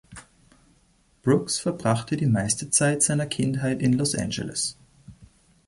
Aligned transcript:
Brooks 1.21 1.59
verbrachte 1.59 2.17
die 2.17 2.25
meiste 2.25 2.71
Zeit 2.71 3.03
seiner 3.03 3.27
Kindheit 3.27 3.83
in 3.83 3.93
Los 3.93 4.15
Angeles. 4.15 4.75